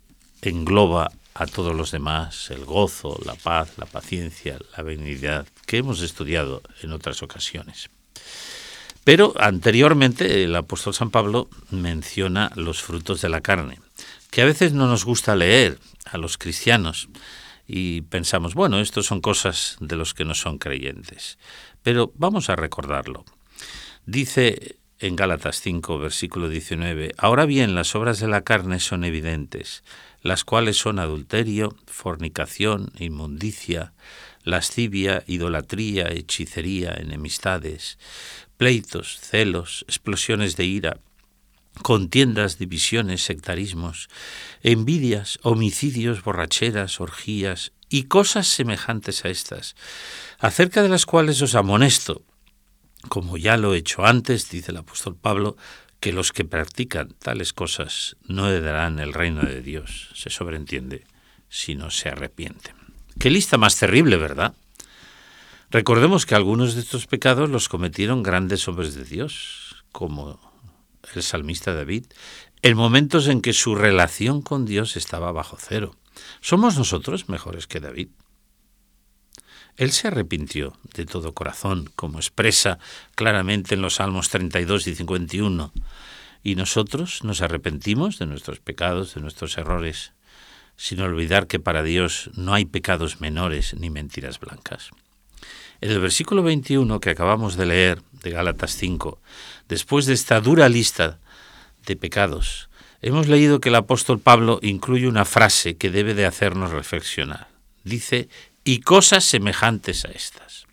engloba 0.48 1.10
a 1.34 1.46
todos 1.46 1.74
los 1.74 1.90
demás, 1.90 2.50
el 2.50 2.64
gozo, 2.64 3.18
la 3.24 3.34
paz, 3.34 3.72
la 3.76 3.86
paciencia, 3.86 4.58
la 4.76 4.82
benignidad, 4.82 5.46
que 5.66 5.78
hemos 5.78 6.00
estudiado 6.00 6.62
en 6.82 6.92
otras 6.92 7.22
ocasiones. 7.22 7.90
Pero 9.02 9.34
anteriormente 9.38 10.44
el 10.44 10.54
apóstol 10.56 10.94
San 10.94 11.10
Pablo 11.10 11.48
menciona 11.70 12.50
los 12.54 12.82
frutos 12.82 13.20
de 13.20 13.28
la 13.28 13.40
carne, 13.40 13.80
que 14.30 14.42
a 14.42 14.46
veces 14.46 14.72
no 14.72 14.86
nos 14.86 15.04
gusta 15.04 15.36
leer 15.36 15.78
a 16.06 16.18
los 16.18 16.38
cristianos 16.38 17.08
y 17.66 18.02
pensamos, 18.02 18.54
bueno, 18.54 18.80
estos 18.80 19.06
son 19.06 19.20
cosas 19.20 19.76
de 19.80 19.96
los 19.96 20.14
que 20.14 20.24
no 20.24 20.34
son 20.34 20.58
creyentes. 20.58 21.38
Pero 21.82 22.12
vamos 22.16 22.48
a 22.48 22.56
recordarlo. 22.56 23.24
Dice 24.06 24.76
en 24.98 25.16
Gálatas 25.16 25.60
5, 25.60 25.98
versículo 25.98 26.48
19, 26.48 27.14
Ahora 27.18 27.46
bien, 27.46 27.74
las 27.74 27.94
obras 27.94 28.20
de 28.20 28.28
la 28.28 28.42
carne 28.42 28.80
son 28.80 29.04
evidentes, 29.04 29.82
las 30.22 30.44
cuales 30.44 30.76
son 30.76 30.98
adulterio, 30.98 31.76
fornicación, 31.86 32.92
inmundicia, 32.98 33.92
lascivia, 34.44 35.24
idolatría, 35.26 36.08
hechicería, 36.08 36.94
enemistades, 36.94 37.98
pleitos, 38.56 39.18
celos, 39.20 39.84
explosiones 39.88 40.56
de 40.56 40.64
ira, 40.64 41.00
contiendas, 41.82 42.58
divisiones, 42.58 43.22
sectarismos, 43.22 44.08
envidias, 44.62 45.38
homicidios, 45.42 46.22
borracheras, 46.22 47.00
orgías 47.00 47.72
y 47.88 48.04
cosas 48.04 48.46
semejantes 48.46 49.24
a 49.24 49.28
estas, 49.28 49.74
acerca 50.38 50.82
de 50.82 50.88
las 50.88 51.04
cuales 51.04 51.42
os 51.42 51.54
amonesto, 51.54 52.22
como 53.08 53.36
ya 53.36 53.56
lo 53.56 53.74
he 53.74 53.78
hecho 53.78 54.04
antes, 54.04 54.50
dice 54.50 54.72
el 54.72 54.78
apóstol 54.78 55.16
Pablo, 55.16 55.56
que 56.00 56.12
los 56.12 56.32
que 56.32 56.44
practican 56.44 57.14
tales 57.18 57.52
cosas 57.52 58.16
no 58.26 58.48
heredarán 58.48 58.98
el 58.98 59.12
reino 59.12 59.42
de 59.42 59.62
Dios, 59.62 60.10
se 60.14 60.30
sobreentiende, 60.30 61.06
si 61.48 61.74
no 61.74 61.90
se 61.90 62.10
arrepienten. 62.10 62.74
Qué 63.18 63.30
lista 63.30 63.56
más 63.56 63.76
terrible, 63.76 64.16
¿verdad? 64.16 64.54
Recordemos 65.70 66.26
que 66.26 66.34
algunos 66.34 66.74
de 66.74 66.82
estos 66.82 67.06
pecados 67.06 67.48
los 67.48 67.68
cometieron 67.68 68.22
grandes 68.22 68.68
hombres 68.68 68.94
de 68.94 69.04
Dios, 69.04 69.84
como 69.92 70.38
el 71.14 71.22
salmista 71.22 71.74
David, 71.74 72.06
en 72.62 72.76
momentos 72.76 73.28
en 73.28 73.40
que 73.40 73.52
su 73.52 73.74
relación 73.74 74.42
con 74.42 74.66
Dios 74.66 74.96
estaba 74.96 75.32
bajo 75.32 75.56
cero. 75.58 75.96
¿Somos 76.40 76.76
nosotros 76.76 77.28
mejores 77.28 77.66
que 77.66 77.80
David? 77.80 78.08
Él 79.76 79.90
se 79.90 80.08
arrepintió 80.08 80.76
de 80.94 81.04
todo 81.04 81.34
corazón, 81.34 81.90
como 81.96 82.18
expresa 82.18 82.78
claramente 83.16 83.74
en 83.74 83.82
los 83.82 83.94
Salmos 83.94 84.28
32 84.28 84.86
y 84.86 84.94
51. 84.94 85.72
Y 86.44 86.54
nosotros 86.54 87.24
nos 87.24 87.40
arrepentimos 87.40 88.18
de 88.18 88.26
nuestros 88.26 88.60
pecados, 88.60 89.14
de 89.14 89.20
nuestros 89.20 89.58
errores, 89.58 90.12
sin 90.76 91.00
olvidar 91.00 91.46
que 91.46 91.58
para 91.58 91.82
Dios 91.82 92.30
no 92.34 92.54
hay 92.54 92.64
pecados 92.64 93.20
menores 93.20 93.74
ni 93.74 93.90
mentiras 93.90 94.38
blancas. 94.38 94.90
En 95.80 95.90
el 95.90 96.00
versículo 96.00 96.42
21 96.42 97.00
que 97.00 97.10
acabamos 97.10 97.56
de 97.56 97.66
leer 97.66 98.02
de 98.22 98.30
Gálatas 98.30 98.76
5, 98.76 99.20
después 99.68 100.06
de 100.06 100.14
esta 100.14 100.40
dura 100.40 100.68
lista 100.68 101.18
de 101.84 101.96
pecados, 101.96 102.68
hemos 103.02 103.26
leído 103.28 103.60
que 103.60 103.70
el 103.70 103.74
apóstol 103.74 104.20
Pablo 104.20 104.60
incluye 104.62 105.08
una 105.08 105.24
frase 105.24 105.76
que 105.76 105.90
debe 105.90 106.14
de 106.14 106.26
hacernos 106.26 106.70
reflexionar. 106.70 107.48
Dice, 107.82 108.28
y 108.64 108.80
cosas 108.80 109.24
semejantes 109.24 110.04
a 110.04 110.08
estas. 110.08 110.66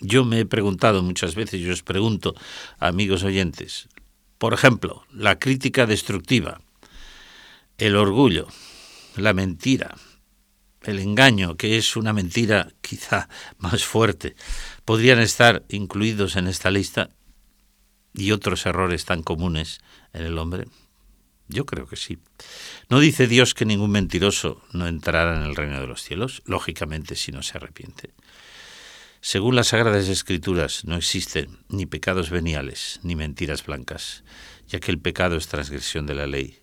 Yo 0.00 0.24
me 0.24 0.40
he 0.40 0.46
preguntado 0.46 1.02
muchas 1.02 1.34
veces, 1.34 1.60
yo 1.60 1.72
os 1.72 1.82
pregunto, 1.82 2.34
amigos 2.78 3.22
oyentes, 3.22 3.88
por 4.38 4.54
ejemplo, 4.54 5.04
la 5.12 5.38
crítica 5.38 5.84
destructiva, 5.84 6.62
el 7.76 7.96
orgullo, 7.96 8.48
la 9.16 9.34
mentira, 9.34 9.96
el 10.82 10.98
engaño, 10.98 11.56
que 11.56 11.76
es 11.76 11.96
una 11.96 12.12
mentira 12.12 12.72
quizá 12.80 13.28
más 13.58 13.84
fuerte, 13.84 14.34
podrían 14.84 15.18
estar 15.20 15.64
incluidos 15.68 16.36
en 16.36 16.46
esta 16.46 16.70
lista 16.70 17.10
y 18.14 18.32
otros 18.32 18.64
errores 18.66 19.04
tan 19.04 19.22
comunes 19.22 19.80
en 20.12 20.22
el 20.22 20.38
hombre. 20.38 20.66
Yo 21.50 21.66
creo 21.66 21.86
que 21.86 21.96
sí. 21.96 22.18
¿No 22.88 23.00
dice 23.00 23.26
Dios 23.26 23.54
que 23.54 23.64
ningún 23.64 23.90
mentiroso 23.90 24.62
no 24.72 24.86
entrará 24.86 25.36
en 25.36 25.42
el 25.42 25.56
reino 25.56 25.80
de 25.80 25.86
los 25.88 26.02
cielos? 26.02 26.42
Lógicamente, 26.46 27.16
si 27.16 27.32
no 27.32 27.42
se 27.42 27.58
arrepiente. 27.58 28.10
Según 29.20 29.56
las 29.56 29.68
Sagradas 29.68 30.08
Escrituras, 30.08 30.84
no 30.84 30.96
existen 30.96 31.58
ni 31.68 31.86
pecados 31.86 32.30
veniales 32.30 33.00
ni 33.02 33.16
mentiras 33.16 33.66
blancas, 33.66 34.22
ya 34.68 34.78
que 34.78 34.92
el 34.92 35.00
pecado 35.00 35.36
es 35.36 35.48
transgresión 35.48 36.06
de 36.06 36.14
la 36.14 36.26
ley, 36.26 36.60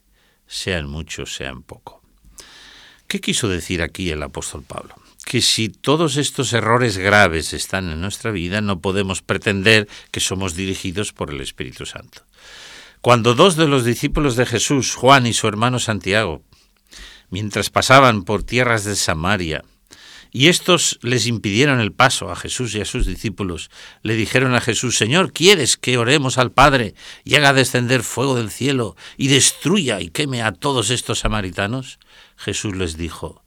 sea 0.48 0.78
en 0.80 0.88
mucho, 0.88 1.26
sea 1.26 1.50
en 1.50 1.62
poco. 1.62 2.02
¿Qué 3.08 3.20
quiso 3.22 3.48
decir 3.48 3.82
aquí 3.82 4.10
el 4.10 4.24
apóstol 4.24 4.64
Pablo? 4.64 4.96
Que 5.26 5.42
si 5.42 5.70
todos 5.70 6.16
estos 6.16 6.54
errores 6.54 6.98
graves 6.98 7.54
están 7.54 7.90
en 7.90 8.00
nuestra 8.00 8.32
vida, 8.32 8.62
no 8.62 8.80
podemos 8.80 9.22
pretender 9.22 9.88
que 10.12 10.22
somos 10.22 10.56
dirigidos 10.56 11.12
por 11.12 11.30
el 11.32 11.42
Espíritu 11.42 11.86
Santo. 11.86 12.24
Cuando 13.02 13.36
dos 13.36 13.56
de 13.56 13.68
los 13.68 13.86
discípulos 13.86 14.36
de 14.36 14.46
Jesús, 14.46 14.96
Juan 14.96 15.28
y 15.28 15.34
su 15.34 15.48
hermano 15.48 15.80
Santiago, 15.80 16.42
mientras 17.30 17.70
pasaban 17.70 18.24
por 18.24 18.44
tierras 18.44 18.84
de 18.84 18.96
Samaria, 18.96 19.64
y 20.32 20.50
estos 20.50 21.00
les 21.02 21.26
impidieron 21.26 21.80
el 21.80 21.94
paso 21.94 22.30
a 22.30 22.36
Jesús 22.36 22.76
y 22.76 22.82
a 22.82 22.86
sus 22.86 23.06
discípulos, 23.06 23.70
le 24.04 24.16
dijeron 24.16 24.56
a 24.56 24.62
Jesús, 24.62 24.98
Señor, 24.98 25.32
¿quieres 25.32 25.78
que 25.78 25.98
oremos 25.98 26.38
al 26.38 26.52
Padre 26.52 26.96
y 27.24 27.36
haga 27.36 27.54
descender 27.54 28.04
fuego 28.04 28.36
del 28.36 28.52
cielo 28.52 28.96
y 29.16 29.30
destruya 29.30 30.02
y 30.02 30.10
queme 30.10 30.44
a 30.44 30.52
todos 30.52 30.90
estos 30.90 31.20
samaritanos? 31.20 32.00
Jesús 32.36 32.76
les 32.76 32.98
dijo, 32.98 33.44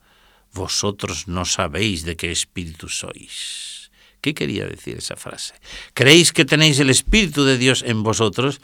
Vosotros 0.53 1.27
no 1.27 1.45
sabéis 1.45 2.03
de 2.03 2.17
qué 2.17 2.31
espíritu 2.31 2.89
sois. 2.89 3.89
¿Qué 4.19 4.33
quería 4.33 4.65
decir 4.65 4.97
esa 4.97 5.15
frase? 5.15 5.55
¿Creéis 5.93 6.31
que 6.31 6.45
tenéis 6.45 6.79
el 6.79 6.91
Espíritu 6.91 7.43
de 7.43 7.57
Dios 7.57 7.83
en 7.87 8.03
vosotros? 8.03 8.61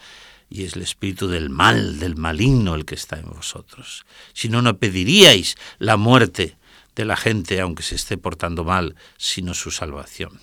Y 0.50 0.63
es 0.63 0.75
el 0.75 0.82
espíritu 0.82 1.27
del 1.27 1.50
mal, 1.50 2.00
del 2.00 2.16
maligno 2.16 2.75
el 2.75 2.86
que 2.86 2.96
está 2.96 3.18
en 3.18 3.30
vosotros. 3.30 4.06
Si 4.34 4.50
no, 4.50 4.62
no 4.62 4.77
pediríais 4.77 5.56
la 5.80 5.98
muerte 5.98 6.58
de 6.96 7.06
la 7.06 7.16
gente 7.16 7.60
aunque 7.62 7.84
se 7.84 7.96
esté 7.96 8.18
portando 8.18 8.63
mal, 8.63 8.96
sino 9.18 9.54
su 9.54 9.72
salvación. 9.72 10.39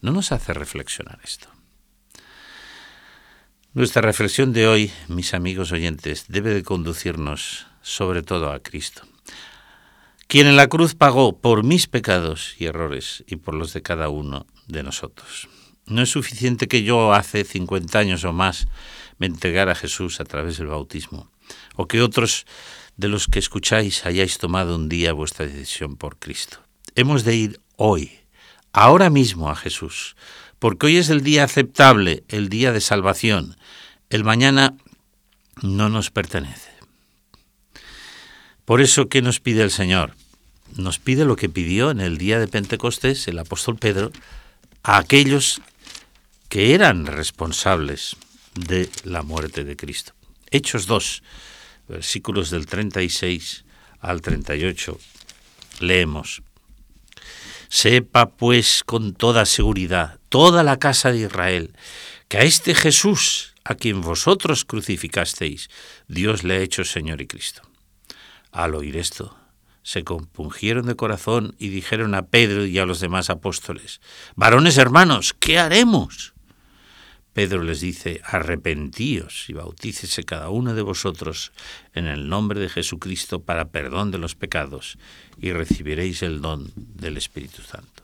¿No 0.00 0.12
nos 0.12 0.32
hace 0.32 0.52
reflexionar 0.54 1.20
esto? 1.22 1.48
Nuestra 3.74 4.02
reflexión 4.02 4.52
de 4.52 4.66
hoy, 4.66 4.90
mis 5.08 5.34
amigos 5.34 5.72
oyentes, 5.72 6.24
debe 6.28 6.54
de 6.54 6.62
conducirnos 6.62 7.66
sobre 7.82 8.22
todo 8.22 8.50
a 8.50 8.60
Cristo, 8.60 9.02
quien 10.26 10.46
en 10.46 10.56
la 10.56 10.68
cruz 10.68 10.94
pagó 10.94 11.38
por 11.38 11.64
mis 11.64 11.86
pecados 11.86 12.54
y 12.58 12.66
errores 12.66 13.24
y 13.26 13.36
por 13.36 13.54
los 13.54 13.72
de 13.72 13.82
cada 13.82 14.08
uno 14.08 14.46
de 14.66 14.82
nosotros. 14.82 15.48
No 15.88 16.02
es 16.02 16.10
suficiente 16.10 16.68
que 16.68 16.82
yo 16.82 17.14
hace 17.14 17.44
50 17.44 17.98
años 17.98 18.24
o 18.24 18.32
más 18.32 18.68
me 19.18 19.26
entregara 19.26 19.72
a 19.72 19.74
Jesús 19.74 20.20
a 20.20 20.24
través 20.24 20.58
del 20.58 20.68
bautismo, 20.68 21.30
o 21.76 21.88
que 21.88 22.02
otros 22.02 22.46
de 22.96 23.08
los 23.08 23.26
que 23.26 23.38
escucháis 23.38 24.04
hayáis 24.04 24.38
tomado 24.38 24.76
un 24.76 24.88
día 24.88 25.12
vuestra 25.12 25.46
decisión 25.46 25.96
por 25.96 26.18
Cristo. 26.18 26.58
Hemos 26.94 27.24
de 27.24 27.36
ir 27.36 27.60
hoy, 27.76 28.20
ahora 28.72 29.08
mismo 29.08 29.50
a 29.50 29.56
Jesús, 29.56 30.14
porque 30.58 30.86
hoy 30.86 30.96
es 30.98 31.08
el 31.08 31.22
día 31.22 31.44
aceptable, 31.44 32.24
el 32.28 32.48
día 32.48 32.72
de 32.72 32.80
salvación. 32.80 33.56
El 34.10 34.24
mañana 34.24 34.74
no 35.62 35.88
nos 35.88 36.10
pertenece. 36.10 36.70
Por 38.64 38.80
eso, 38.80 39.08
¿qué 39.08 39.22
nos 39.22 39.40
pide 39.40 39.62
el 39.62 39.70
Señor? 39.70 40.14
Nos 40.76 40.98
pide 40.98 41.24
lo 41.24 41.36
que 41.36 41.48
pidió 41.48 41.90
en 41.90 42.00
el 42.00 42.18
día 42.18 42.38
de 42.38 42.48
Pentecostés 42.48 43.26
el 43.28 43.38
apóstol 43.38 43.76
Pedro 43.76 44.12
a 44.82 44.98
aquellos 44.98 45.62
que 46.48 46.74
eran 46.74 47.06
responsables 47.06 48.16
de 48.54 48.88
la 49.04 49.22
muerte 49.22 49.64
de 49.64 49.76
Cristo. 49.76 50.12
Hechos 50.50 50.86
2, 50.86 51.22
versículos 51.88 52.50
del 52.50 52.66
36 52.66 53.64
al 54.00 54.22
38, 54.22 54.98
leemos. 55.80 56.42
Sepa 57.68 58.30
pues 58.30 58.82
con 58.84 59.12
toda 59.12 59.44
seguridad 59.44 60.18
toda 60.30 60.62
la 60.62 60.78
casa 60.78 61.12
de 61.12 61.20
Israel 61.20 61.74
que 62.28 62.38
a 62.38 62.42
este 62.42 62.74
Jesús, 62.74 63.54
a 63.64 63.74
quien 63.74 64.00
vosotros 64.00 64.64
crucificasteis, 64.64 65.68
Dios 66.06 66.44
le 66.44 66.56
ha 66.56 66.60
hecho 66.60 66.84
Señor 66.84 67.20
y 67.20 67.26
Cristo. 67.26 67.62
Al 68.52 68.74
oír 68.74 68.96
esto, 68.96 69.36
se 69.82 70.04
compungieron 70.04 70.86
de 70.86 70.96
corazón 70.96 71.54
y 71.58 71.68
dijeron 71.68 72.14
a 72.14 72.26
Pedro 72.26 72.66
y 72.66 72.78
a 72.78 72.86
los 72.86 73.00
demás 73.00 73.30
apóstoles, 73.30 74.00
varones 74.34 74.76
hermanos, 74.78 75.34
¿qué 75.38 75.58
haremos? 75.58 76.34
Pedro 77.38 77.62
les 77.62 77.78
dice, 77.78 78.20
arrepentíos 78.24 79.48
y 79.48 79.52
bautícese 79.52 80.24
cada 80.24 80.48
uno 80.48 80.74
de 80.74 80.82
vosotros 80.82 81.52
en 81.94 82.08
el 82.08 82.28
nombre 82.28 82.58
de 82.58 82.68
Jesucristo 82.68 83.44
para 83.44 83.68
perdón 83.68 84.10
de 84.10 84.18
los 84.18 84.34
pecados 84.34 84.98
y 85.40 85.52
recibiréis 85.52 86.24
el 86.24 86.40
don 86.40 86.72
del 86.74 87.16
Espíritu 87.16 87.62
Santo. 87.62 88.02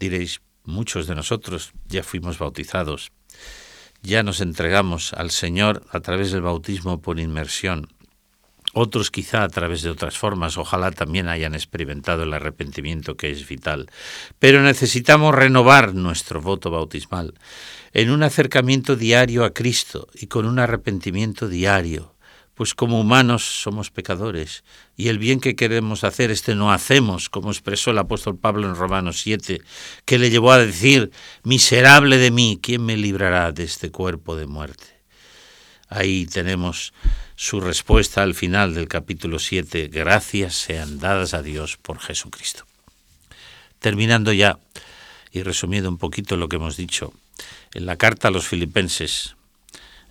Diréis, 0.00 0.40
muchos 0.64 1.06
de 1.06 1.14
nosotros 1.14 1.72
ya 1.88 2.02
fuimos 2.02 2.38
bautizados, 2.38 3.12
ya 4.00 4.22
nos 4.22 4.40
entregamos 4.40 5.12
al 5.12 5.30
Señor 5.30 5.84
a 5.90 6.00
través 6.00 6.32
del 6.32 6.40
bautismo 6.40 7.02
por 7.02 7.20
inmersión, 7.20 7.92
otros 8.72 9.10
quizá 9.10 9.42
a 9.44 9.48
través 9.48 9.82
de 9.82 9.90
otras 9.90 10.16
formas, 10.16 10.56
ojalá 10.56 10.90
también 10.90 11.28
hayan 11.28 11.54
experimentado 11.54 12.22
el 12.22 12.32
arrepentimiento 12.32 13.16
que 13.16 13.30
es 13.30 13.46
vital. 13.46 13.90
Pero 14.38 14.62
necesitamos 14.62 15.34
renovar 15.34 15.94
nuestro 15.94 16.40
voto 16.40 16.70
bautismal 16.70 17.34
en 17.92 18.10
un 18.10 18.22
acercamiento 18.22 18.96
diario 18.96 19.44
a 19.44 19.52
Cristo 19.52 20.08
y 20.14 20.26
con 20.26 20.46
un 20.46 20.58
arrepentimiento 20.58 21.48
diario, 21.48 22.14
pues 22.54 22.74
como 22.74 23.00
humanos 23.00 23.42
somos 23.44 23.90
pecadores 23.90 24.64
y 24.96 25.08
el 25.08 25.18
bien 25.18 25.40
que 25.40 25.56
queremos 25.56 26.04
hacer 26.04 26.30
este 26.30 26.54
no 26.54 26.72
hacemos, 26.72 27.28
como 27.28 27.50
expresó 27.50 27.90
el 27.90 27.98
apóstol 27.98 28.38
Pablo 28.38 28.68
en 28.68 28.76
Romanos 28.76 29.20
7, 29.20 29.60
que 30.04 30.18
le 30.18 30.30
llevó 30.30 30.52
a 30.52 30.58
decir, 30.58 31.10
miserable 31.44 32.18
de 32.18 32.30
mí, 32.30 32.58
¿quién 32.62 32.84
me 32.84 32.96
librará 32.96 33.52
de 33.52 33.64
este 33.64 33.90
cuerpo 33.90 34.36
de 34.36 34.46
muerte? 34.46 35.02
Ahí 35.88 36.24
tenemos 36.24 36.94
su 37.42 37.60
respuesta 37.60 38.22
al 38.22 38.36
final 38.36 38.72
del 38.72 38.86
capítulo 38.86 39.40
7, 39.40 39.88
gracias 39.88 40.54
sean 40.54 41.00
dadas 41.00 41.34
a 41.34 41.42
Dios 41.42 41.76
por 41.76 41.98
Jesucristo. 41.98 42.66
Terminando 43.80 44.32
ya 44.32 44.60
y 45.32 45.42
resumiendo 45.42 45.88
un 45.88 45.98
poquito 45.98 46.36
lo 46.36 46.48
que 46.48 46.54
hemos 46.54 46.76
dicho, 46.76 47.12
en 47.74 47.84
la 47.84 47.96
carta 47.96 48.28
a 48.28 48.30
los 48.30 48.46
filipenses, 48.46 49.34